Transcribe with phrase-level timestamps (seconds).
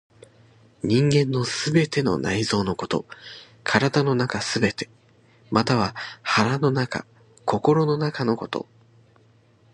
[0.83, 3.05] 人間の全ての内臓のこと、
[3.63, 4.89] 体の中すべて、
[5.51, 7.05] または腹の中、
[7.45, 8.67] 心の中のこと。